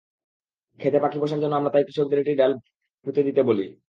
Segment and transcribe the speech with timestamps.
[0.79, 2.51] খেতে পাখি বসার জন্য আমরা তাই কৃষকদের একটি ডাল
[3.05, 3.65] পঁুতে দিতে বলি।